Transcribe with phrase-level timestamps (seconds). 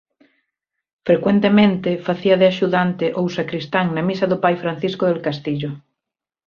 [1.07, 5.71] Frecuentemente facía de axudante ou sacristán na misa do Pai Francisco del Castillo.